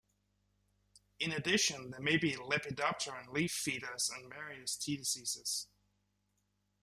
[1.19, 5.67] In addition, there may be Lepidopteran leaf feeders and various tea diseases.